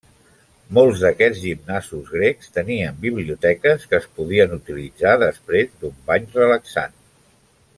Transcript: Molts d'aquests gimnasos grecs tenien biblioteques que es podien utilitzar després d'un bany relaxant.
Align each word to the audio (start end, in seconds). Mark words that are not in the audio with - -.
Molts 0.75 1.01
d'aquests 1.01 1.41
gimnasos 1.41 2.09
grecs 2.15 2.49
tenien 2.55 2.97
biblioteques 3.03 3.85
que 3.91 3.99
es 3.99 4.09
podien 4.21 4.57
utilitzar 4.57 5.13
després 5.27 5.71
d'un 5.83 5.97
bany 6.09 6.27
relaxant. 6.41 6.99